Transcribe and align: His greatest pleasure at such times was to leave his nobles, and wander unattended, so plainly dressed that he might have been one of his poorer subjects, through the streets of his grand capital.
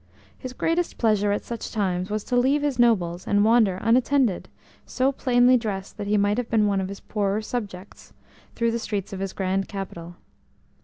His 0.35 0.53
greatest 0.53 0.97
pleasure 0.97 1.31
at 1.31 1.43
such 1.45 1.69
times 1.71 2.09
was 2.09 2.23
to 2.23 2.35
leave 2.35 2.63
his 2.63 2.79
nobles, 2.79 3.27
and 3.27 3.45
wander 3.45 3.77
unattended, 3.81 4.49
so 4.83 5.11
plainly 5.11 5.57
dressed 5.57 5.97
that 5.99 6.07
he 6.07 6.17
might 6.17 6.39
have 6.39 6.49
been 6.49 6.65
one 6.65 6.81
of 6.81 6.89
his 6.89 7.01
poorer 7.01 7.39
subjects, 7.39 8.11
through 8.55 8.71
the 8.71 8.79
streets 8.79 9.13
of 9.13 9.19
his 9.19 9.31
grand 9.31 9.67
capital. 9.67 10.15